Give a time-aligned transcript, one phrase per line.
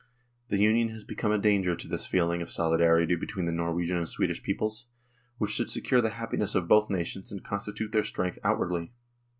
[0.47, 4.09] The Union has become a danger to this feeling of solidarity between the Norwegian and
[4.09, 4.87] Swedish peoples,
[5.37, 8.93] which should secure the happi ness of both nations and constitute their strength outwardly.